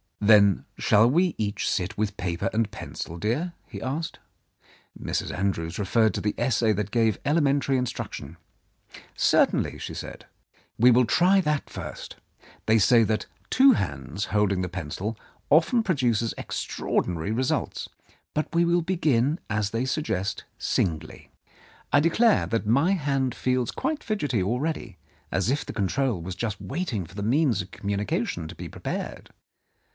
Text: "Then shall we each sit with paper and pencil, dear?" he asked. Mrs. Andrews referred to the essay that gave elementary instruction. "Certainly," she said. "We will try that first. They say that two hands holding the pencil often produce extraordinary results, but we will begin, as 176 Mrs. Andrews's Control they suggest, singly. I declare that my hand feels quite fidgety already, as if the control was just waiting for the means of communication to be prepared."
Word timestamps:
"Then 0.19 0.65
shall 0.77 1.09
we 1.09 1.35
each 1.39 1.69
sit 1.69 1.97
with 1.97 2.17
paper 2.17 2.49
and 2.53 2.69
pencil, 2.69 3.17
dear?" 3.17 3.53
he 3.71 3.81
asked. 3.81 4.19
Mrs. 4.99 5.31
Andrews 5.35 5.77
referred 5.77 6.13
to 6.15 6.21
the 6.21 6.35
essay 6.39 6.73
that 6.73 6.89
gave 6.91 7.19
elementary 7.25 7.77
instruction. 7.77 8.37
"Certainly," 9.15 9.77
she 9.79 9.93
said. 9.95 10.25
"We 10.77 10.91
will 10.91 11.05
try 11.05 11.39
that 11.41 11.69
first. 11.69 12.15
They 12.67 12.77
say 12.79 13.03
that 13.03 13.25
two 13.49 13.73
hands 13.73 14.25
holding 14.25 14.61
the 14.61 14.69
pencil 14.69 15.17
often 15.51 15.81
produce 15.83 16.33
extraordinary 16.35 17.31
results, 17.31 17.89
but 18.35 18.53
we 18.53 18.63
will 18.65 18.81
begin, 18.83 19.39
as 19.49 19.71
176 19.71 19.71
Mrs. 19.71 19.73
Andrews's 19.77 19.93
Control 19.93 21.15
they 21.15 21.19
suggest, 21.19 21.29
singly. 21.29 21.31
I 21.91 21.99
declare 21.99 22.47
that 22.47 22.67
my 22.67 22.91
hand 22.93 23.35
feels 23.35 23.71
quite 23.71 24.03
fidgety 24.03 24.41
already, 24.41 24.97
as 25.31 25.51
if 25.51 25.63
the 25.65 25.73
control 25.73 26.21
was 26.21 26.35
just 26.35 26.59
waiting 26.61 27.05
for 27.05 27.15
the 27.15 27.23
means 27.23 27.61
of 27.61 27.71
communication 27.71 28.47
to 28.47 28.55
be 28.55 28.69
prepared." 28.69 29.31